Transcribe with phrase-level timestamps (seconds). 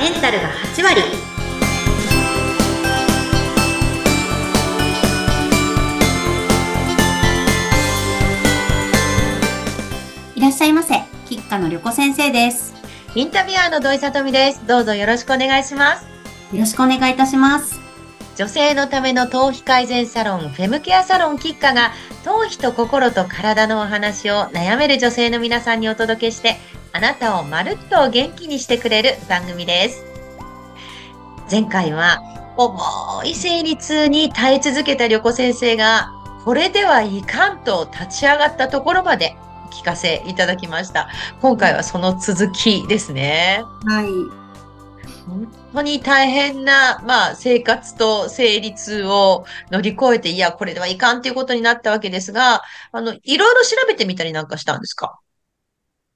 [0.00, 1.02] メンタルが8割。
[10.34, 10.94] いらっしゃいませ。
[11.28, 12.74] 吉川の旅子先生です。
[13.14, 14.66] インタビュアーの土井さとみです。
[14.66, 16.10] どうぞよろしくお願いします。
[16.52, 17.79] よろしくお願いいたします
[18.40, 21.92] 女性のための頭皮改善サロンフェムケアサロンキッカが
[22.24, 26.56] 頭皮と心と体のお話を悩める女性の皆さんにお届けして
[26.94, 30.06] あなたをまるっと元気にしてくれる番組です。
[31.50, 32.22] 前回は
[32.56, 32.80] 重
[33.26, 36.10] い生理痛に耐え続けた旅子先生が
[36.46, 39.36] これではいかんと立ち上がったところまで
[39.70, 41.10] 聞かせいただきました。
[41.42, 43.62] 今回はその続きですね。
[43.84, 44.06] はい。
[45.28, 52.62] 本当に大変な、まあ、生活と生理痛を乗り越えて、いや、これではいかんということになったわけですが、
[52.92, 55.20] あの、いろいろ調べてみたりなんかしたんですか？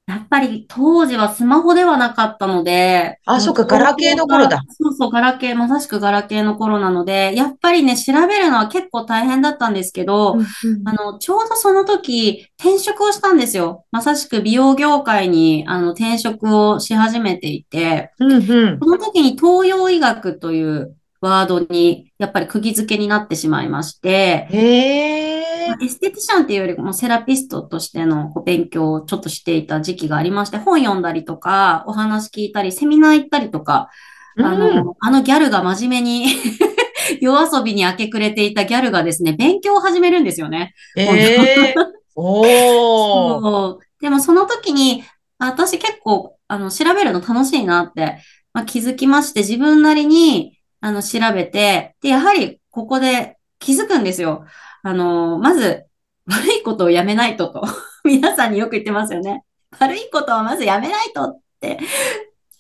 [0.07, 3.19] やっぱり当時はスマホではなかったので。
[3.25, 4.61] あ、そっか、ガラケーの頃だ。
[4.69, 13.87] そうそう、ガラケー、まさしくガラケーの頃なので、やっぱりね、調べるのは結構大変だったんですけど、うんうん、あの、ちょうどその時、転職をしたんですよ。
[13.93, 25.34] まさしく美容業界に、あの、転職をし始めていて、うんうん、その時に東洋医学というワードに、やっぱり釘付けになってしまいまして、へ
[25.81, 33.91] エステティシャンっていうよりもセラピストとしての勉強をちょっとしていた時期がありまして、本読んだりとか、お話聞いたり、セミナー行ったりとか、
[34.37, 36.27] あの、うん、あのギャルが真面目に
[37.21, 40.75] 夜遊びに明け暮れていたギャルがですね、勉強を始めるんですよね。
[40.97, 41.75] えー、
[42.17, 45.05] おでもその時に、
[45.39, 48.19] 私結構、あの、調べるの楽しいなって、
[48.53, 54.45] まあ、気づきまして、自分なりに、あの、調べて、で、やはりここで気づくんですよ。
[54.85, 55.87] あの、まず、
[56.27, 57.63] 悪いことをやめないとと。
[58.05, 59.43] 皆さんによく言ってますよね。
[59.79, 61.79] 悪いことはまずやめないとって、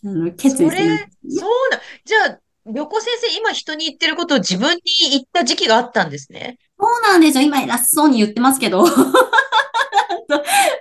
[0.04, 0.70] あの決意する。
[0.70, 6.56] それ、そうな、じゃあ、旅行先生、今人に言ってることを自分に言った時期があったんですね。
[6.80, 7.44] そうなんですよ。
[7.44, 8.84] 今偉そうに言ってますけど。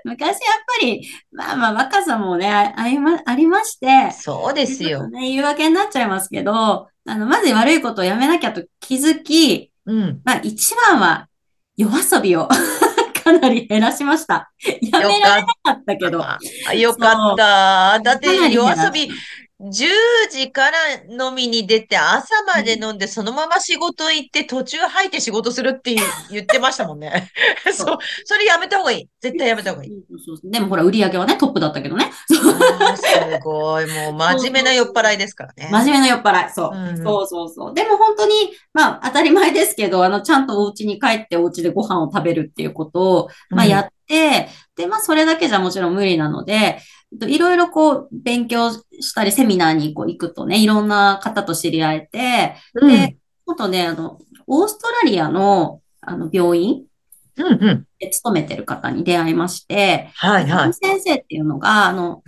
[0.06, 0.39] 昔やっ
[0.79, 4.12] ぱり、まあまあ若さもね、ありま、ありまして。
[4.18, 5.09] そうですよ。
[5.09, 10.22] ね、言い訳になっちゃいますけど、あの、まず悪いことをやめなきゃと気づき、うん。
[10.23, 11.28] まあ一番は
[11.75, 12.47] 夜遊びを
[13.23, 14.51] かなり減らしました。
[14.81, 16.23] やめられなかったけど。
[16.78, 18.00] よかった。
[18.01, 19.09] だって夜遊び、
[19.63, 20.78] 10時から
[21.28, 25.96] 飲みに出て、朝まで飲んで、そのまま仕事行って、途中入って仕事するって
[26.29, 27.31] 言ってましたもんね。
[27.72, 27.97] そう。
[28.25, 29.09] それやめた方がいい。
[29.22, 29.91] 絶対やめた方がいい。
[30.44, 32.12] でもほら、売り上げはね、トップだったけどね。
[32.28, 32.34] す
[33.41, 33.85] ごい。
[33.88, 35.69] も う、真面目な酔っ払いですからね。
[35.72, 36.51] 真面目な酔っ払い。
[36.51, 36.78] そう。
[36.78, 37.74] うん、そうそうそう。
[37.74, 38.34] でも本当に、
[38.74, 44.47] まあ、当たり前ですけど、あの、ちゃんとお家に帰ってお家でご飯を食べるっていうことを、まあ、やっで、
[44.88, 46.80] まあ、それだけじゃもちろん無理なので、
[47.28, 56.86] いろいろこう、勉強したり、セミナーにこう行くとね、いろんな方と知り合えて、うん、で、あとね、あの、オーストラリアの、あの、病院。
[58.00, 60.74] で勤めてる方に出会いまして、はいはい。
[60.74, 62.22] 先生っていうのが、あの、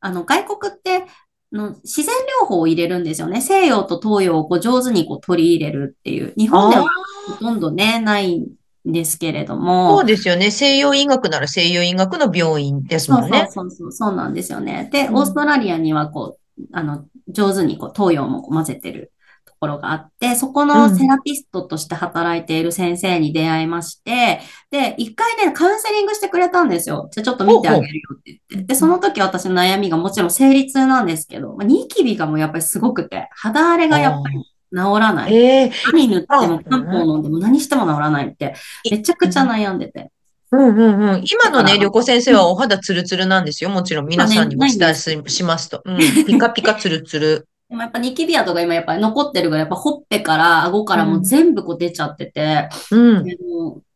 [0.00, 1.06] あの、外国って、
[1.52, 3.40] の自然療法を入れるんですよね。
[3.40, 6.32] 西洋と東洋をこう上手にこう取り入れるっていう。
[6.36, 6.86] 日本では
[7.26, 8.46] ほとんどね、ない
[8.84, 9.98] ですけれども。
[9.98, 10.50] そうですよね。
[10.50, 13.48] 西洋医学なら西洋医学の病院ですもんね。
[13.50, 14.88] そうそうそうそうなんですよね。
[14.92, 19.12] で、うん、オーストラリアにはこう、あの、上手にこう東洋も混ぜてる
[19.44, 24.40] ところがあって、そこのセラピストとして働いている先生に出会いまして、
[24.70, 27.08] で、一回ね、カウンセリングしてくれたんですよ。
[27.12, 28.66] じゃ、ちょっと見てあげるよって言って。
[28.68, 35.34] で、その時私の悩みがもちろん生理痛なんですけど、ニキビがもうやっぱりすごくて、肌荒れがやっぱり治らない。
[35.34, 38.54] えー、何塗っても、漢方飲んでも何しても治らないって、
[38.90, 40.10] めちゃくちゃ悩んでて。
[40.52, 41.24] うんうんうん。
[41.24, 43.70] 今のね、旅行先生はお肌ツルツルなんですよ。
[43.70, 45.82] もちろん皆さんにもお伝えしますと。
[45.84, 45.98] うん。
[45.98, 47.46] ピカピカツルツル。
[47.70, 53.24] でもやっぱニキビ跡が今やっぱり残ってるが、やっぱほっぺから顎からも全部こう出ちゃってて、うん。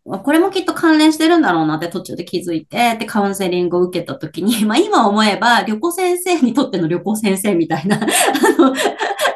[0.05, 8.75] これもきっと関連してるんだろうなって途中で気づいて、で、カウンセリングを受けたときに、 まあ今思えば、旅行先生にとっての旅行先生みたいな、 あの、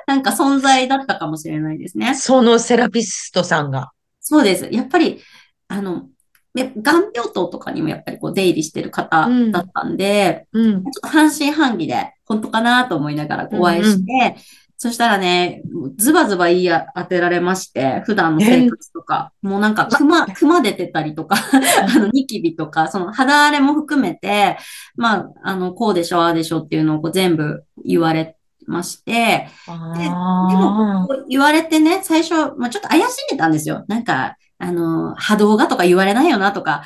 [0.09, 2.15] なんか存在だったかもしれないですね。
[2.15, 3.93] そのセラピストさんが。
[4.21, 4.67] そうです。
[4.73, 5.21] やっぱり、
[5.69, 6.09] あの、
[6.55, 14.35] がん病棟とかにもやっぱりこう出入りしてる方だったんで、うんうん、ちょっと半信半疑で、本当かなと思いながらお会いして、うんうん
[14.81, 15.63] そしたらね、
[15.97, 21.35] ズバズバ言い当てられまして、普段の生活とか、もうなんか熊、熊出てたりとか、
[21.83, 24.57] あの、ニキビとか、その肌荒れも含めて、
[24.95, 28.38] まあ、あの、こうでしょ、ああでしょっていうのをこう全部言われ
[28.69, 29.49] まして、
[29.97, 33.85] ででも、言われてね、最初、まあ、ちょっと怪しんでたんですよ。
[33.89, 36.83] なんか、あの、波動がとか言われないよなとか。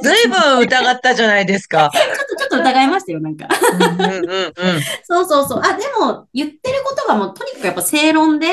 [0.00, 1.90] ずいぶん疑ったじゃないですか。
[1.94, 3.46] ちょっと、ちょっと疑いましたよ、なんか。
[5.04, 5.60] そうそうそう。
[5.62, 8.46] あ、でも、言ってることがもう、とにかくやっぱ正論で、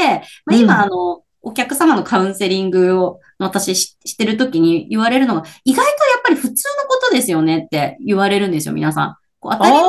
[0.46, 9.16] まあ、うん今、あの、お客様のカウンセリングを私ししてるときに言われるのが、意外とやっぱり普通のことですよねって言われるんですよ、皆さん。
[9.40, 9.82] こう当たり前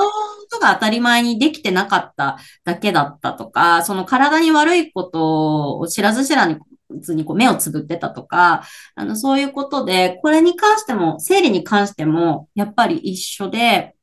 [0.50, 6.48] ことが当たり前にできてなかっただけだったとか、その体に悪いことを知らず知ら
[7.00, 8.64] ずにこう目をつぶってたとか、
[8.96, 13.94] あの、そういうことで、これに関しても、生理に関しても、やっぱり一緒で、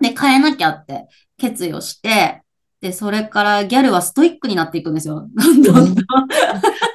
[0.00, 1.06] で、変えなきゃって
[1.38, 2.42] 決意をして、
[2.80, 5.26] で、それからギャルはストイックになっていくんですよ。
[5.34, 6.04] どんどんどん。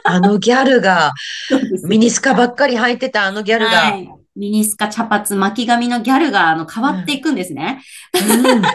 [0.04, 1.14] あのギャルが、
[1.88, 3.72] ミニスカばっかり履いてたあのギャルが。
[3.72, 4.19] はい。
[4.36, 7.82] ミニスカ、茶髪、巻き髪のギャルが、あの、変わっていくんですね。
[8.14, 8.62] うん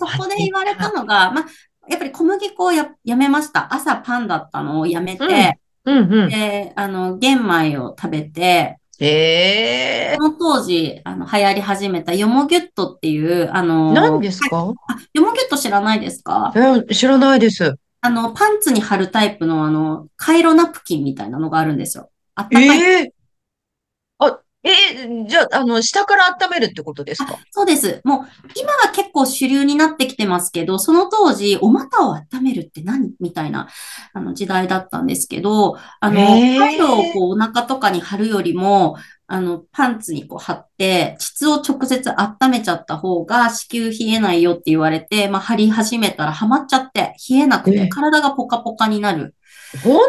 [0.00, 1.44] そこで言われたのが、まあ、
[1.88, 3.74] やっぱり小麦粉をややめました。
[3.74, 6.28] 朝パンだったのをやめて、うんうん。
[6.28, 14.72] で、あの、玄米を食べて、ええその当時、あの、流行り始めたヨモギュットっていう、あの、何ですか？
[14.88, 16.52] あ、ヨモギュット知らないですか？
[16.54, 17.76] え知らないです。
[18.00, 22.10] あの、パンツに貼るタイプの、あの、カイロナプキンみたいなのがあるんですよ。
[22.36, 22.68] あったかい。
[22.80, 23.17] ええあ、
[24.64, 27.38] ええじゃあ、あの、下から温めるってことですか？
[27.52, 28.00] そうです。
[28.02, 33.12] もう、今は結構主流になってきてますけど、その当時、お股を温めるって何？
[33.20, 33.68] みたいな、
[34.12, 36.58] あの、時代だったんですけど、あの、へー。
[36.58, 38.96] カイロをこう、お腹とかに貼るよりも、
[39.28, 49.36] あの、パンツにこう貼って、膣を直接温めちゃった方が子宮冷えないよって言われて、まあ、貼り始めたらハマっちゃって、冷えなくて、え体がポカポカになる。
[49.84, 50.00] 本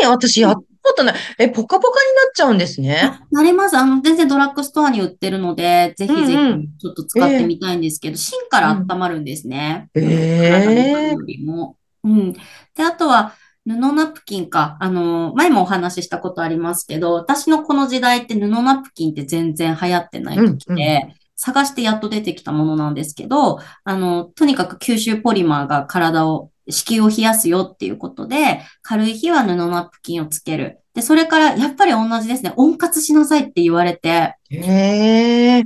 [0.00, 0.10] 当に？
[0.10, 1.14] 私やったことない。
[1.38, 3.00] え、ポカポカになっちゃうんですね。
[3.02, 3.76] あなれます。
[3.76, 9.88] あの、全然ドラッグストアに売ってるので、ぜひぜひうんうんちょっと使ってみたいんですけど、芯から温まるんですね。
[9.94, 11.76] 体に貼るよりも。
[12.04, 12.32] うん。
[12.32, 12.40] で、
[12.78, 13.34] あとは、
[13.64, 14.76] 布ナプキンか。
[14.80, 30.80] あの、前もお話ししたことありますけど、私のこの時代って布ナプキンって全然流行ってない時うんうで、探してやっと出てきたものなんですけど、あの、とにかく吸収ポリマーが体を、子宮を冷やすよっていうことで、軽い日は布ナプキンをつける。
[30.94, 32.52] で、それからやっぱり同じですね。
[32.56, 35.64] 温活しなさいって言われて、へえ。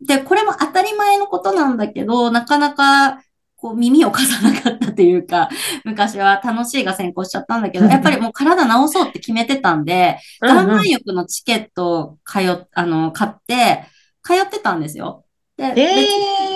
[0.00, 3.20] で、これも当たり前のことなんだけど、なかなか、
[3.56, 5.48] こう、耳を貸さなかったというか、
[5.84, 13.84] 昔は楽しいが先行しちゃったんだけど、やっぱりもう体治そうって決めてたんで、岩盤浴のチケットを通っ、あの、買って、
[14.22, 15.24] 通ってたんですよ。
[15.58, 15.94] で、え別に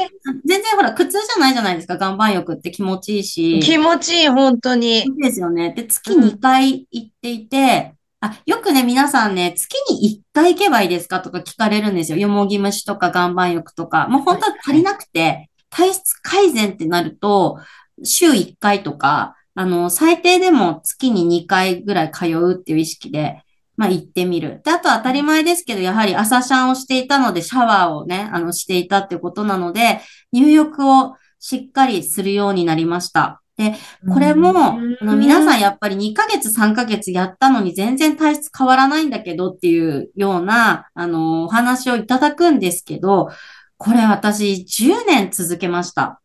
[0.02, 0.08] え
[0.46, 3.60] 全然ほら、苦痛じゃないじゃないですか、岩盤浴って気持ちいいし。
[3.60, 5.00] 気持ちいい、本当に。
[5.00, 5.72] いいですよね。
[5.72, 12.19] で、月2回行っていて、あ、よくね、皆さんね、月に1回行けばいいですかとか聞かれるんですよ。
[12.19, 14.06] よもぎ虫とか岩盤浴とか。
[14.06, 17.58] もう本当は足りなくて、体質改善ってなると、
[18.04, 23.43] 週1回とか、あの、最低でも月に2回ぐらい通うっていう意識で、
[23.76, 24.60] まあ行ってみる。
[24.64, 30.00] で、あと当たり前ですけど、やはり朝シャンをしていたので、シャワーをね、あの、していたっていうことなので、
[30.32, 33.42] 入浴をしっかりするようになりました。
[33.56, 33.74] で、
[34.12, 43.30] これも、あの皆さんやっぱり2ヶ月3ヶ月やったのに全然体質変わらないんだけどっていうような、あの、お話をいただくんですけど、
[43.76, 46.20] これ私10年続けました。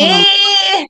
[0.00, 0.04] え
[0.82, 0.88] え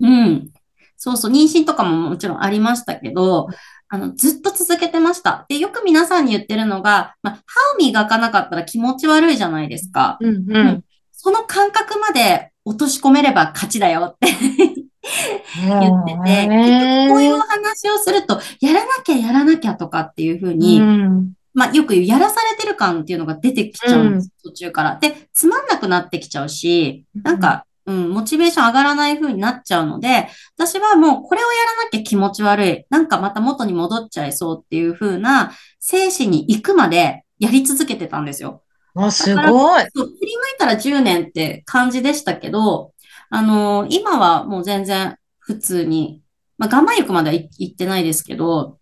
[0.00, 0.50] うん。
[0.96, 3.48] そうそう、妊娠とかももちろんありましたけど、
[3.90, 5.46] あの、ずっと続けてました。
[5.48, 10.18] で、よく皆さんに言ってるのが、まあ、歯を磨かなかったら気持ち悪いじゃないですか。
[10.20, 10.84] うんうん。
[11.12, 24.96] その感覚まで落とし込めれば勝ちだよって言ってて、結局こういうお話をすると、やらなきゃやらなきゃとかっていうふうに、うんまあよく言う、やらされてる感っていうのが出てきちゃうんです、途中から。
[25.00, 30.28] で、つまんなくなってきちゃうし、なんか、うん、モチベーション上がらない風になっちゃうので、
[30.58, 32.84] 私はもうこれをやらなきゃ気持ち悪い。
[32.90, 38.62] なんかまた元に戻っちゃいそうっていう風な精神に行くまでやり続けてたんですよ。
[38.94, 39.84] あ、すごい。
[39.84, 42.92] 振り向いたら10年って感じでしたけど、
[43.30, 46.22] あのー今はもう全然普通に、
[46.58, 48.78] まあ、岩盤浴までは行行ってないですけど、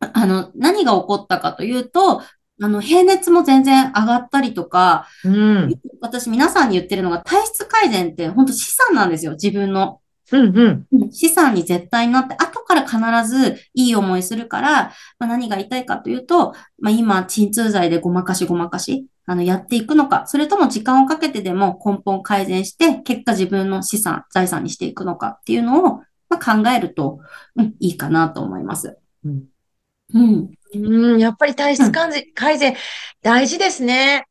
[0.00, 2.22] ああの、何が起こったかというと、
[2.60, 5.80] あの、平熱も全然上がったりとか、うん。
[6.00, 10.00] 私皆さんに言ってるのが体質改善って本当資産なんですよ、自分の。
[10.30, 10.86] うんうん。
[10.92, 27.20] うん資産に絶対になって、後から必ずいい思いするから、まあ、何が言いたいかというと、まあ、今、鎮痛剤でごまかしごまかし、あの、やっていくのか、それとも時間をかけてでも根本改善して、結果自分の資産、財産にしていくのかっていうのを、まあ、考えると、
[27.56, 28.98] うん、いいかなと思います。
[29.24, 29.44] うん
[30.14, 30.50] うん。
[30.74, 32.76] うん、やっぱり体質改善、改善
[33.22, 34.24] 大事ですね。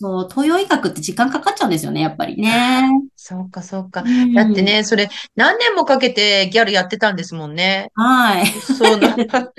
[0.00, 2.88] そう、東洋医学って時間かかっちゃうんですよね、やっぱりね。
[3.16, 4.04] そうか、そうか。
[4.32, 7.90] だってね、それ、何年もかけてギャルやってたんですもんね。
[7.94, 8.46] はい。
[8.46, 9.50] そう、なんか、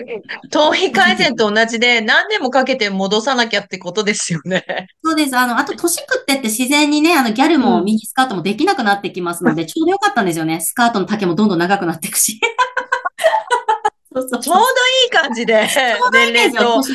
[0.50, 4.64] 頭皮改善と同じで、何年もかけて戻さなきゃってことですよね。
[5.04, 5.36] そうです。
[5.36, 10.62] あの、あと、年食ってって自然にね、あの、ギャルもミニスカートもできなくなってきますので、ちょうどよかったんですよね。
[10.62, 12.40] スカートの丈もどんどん長くなっていくし。
[14.12, 14.64] そうそうちょうどい
[15.08, 15.68] い感じで、
[16.12, 16.82] 年齢と。
[16.82, 16.92] ち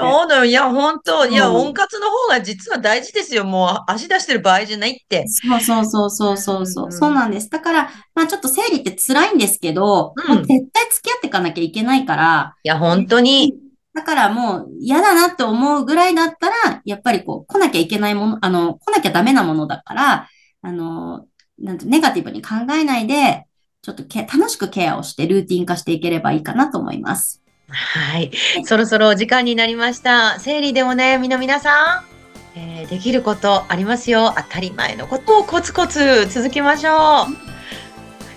[0.00, 3.44] ょうど、いや、本当いや、温活の方が実は大事ですよ。
[3.44, 5.24] もう足出してる場合じゃないって。
[5.26, 7.50] そうそうそうそうそうそう、うん、そうなんです。
[7.50, 12.54] だから、まあちょっと生理って辛いんですけど、うん、絶対付き合っていかなきゃいけないから。
[12.62, 13.54] いや、本当に。
[13.92, 20.28] だからもう嫌だなって思うぐらいだったら、やっぱりこう、来なきゃいけないもの、あの、来なきゃダメなものだから、
[20.62, 21.24] あの、
[21.58, 23.45] なんて、ネガティブに考えないで、
[23.86, 27.40] ちょっとけ楽しくケアをしてルーティン化していければいいかなと思います。
[27.68, 28.32] はい。
[28.64, 30.40] そろそろお時間になりました。
[30.40, 32.02] 生理でお悩みの皆さ
[32.54, 34.34] ん、えー、できることありますよ。
[34.36, 37.36] 当たり前のことをコツコツ続けましょう。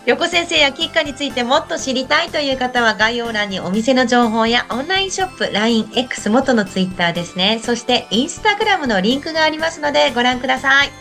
[0.06, 7.60] 横先生やキッカについてもっと知りたいという方は概要欄にお店の情報やオンラインショップ、LINE、X 元の Twitter ですね。
[7.64, 10.92] そしてインスタグラムのリンクがありますのでご覧ください。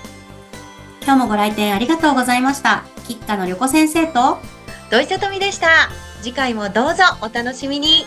[1.02, 2.97] 今日もご来店ありがとうございました。
[3.08, 4.38] 吉川の旅子先生と
[4.90, 5.88] 土井さとみでした。
[6.20, 8.04] 次回もどうぞお楽しみに。